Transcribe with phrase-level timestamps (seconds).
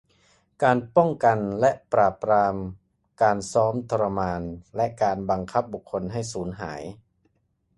[0.63, 2.55] การป้องกันและปราบปราม
[3.21, 4.41] การซ้อมทรมาน
[4.75, 6.81] และการบังคับบุคคลให้สูญหาย